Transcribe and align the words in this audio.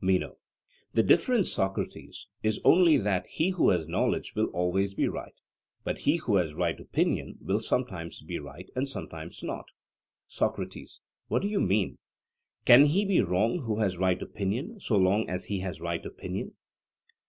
MENO: 0.00 0.38
The 0.94 1.04
difference, 1.04 1.52
Socrates, 1.52 2.26
is 2.42 2.58
only 2.64 2.96
that 2.96 3.28
he 3.28 3.50
who 3.50 3.70
has 3.70 3.86
knowledge 3.86 4.34
will 4.34 4.46
always 4.46 4.92
be 4.92 5.06
right; 5.06 5.40
but 5.84 5.98
he 5.98 6.16
who 6.16 6.34
has 6.34 6.56
right 6.56 6.80
opinion 6.80 7.38
will 7.40 7.60
sometimes 7.60 8.20
be 8.20 8.40
right, 8.40 8.68
and 8.74 8.88
sometimes 8.88 9.44
not. 9.44 9.66
SOCRATES: 10.26 11.00
What 11.28 11.42
do 11.42 11.48
you 11.48 11.60
mean? 11.60 11.98
Can 12.64 12.86
he 12.86 13.04
be 13.04 13.20
wrong 13.22 13.60
who 13.60 13.78
has 13.78 13.96
right 13.96 14.20
opinion, 14.20 14.80
so 14.80 14.96
long 14.96 15.30
as 15.30 15.44
he 15.44 15.60
has 15.60 15.80
right 15.80 16.04
opinion? 16.04 16.56